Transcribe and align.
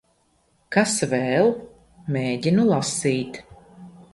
Kas 0.75 0.95
vēl? 1.11 1.51
Mēģinu 2.17 2.67
lasīt. 2.73 3.43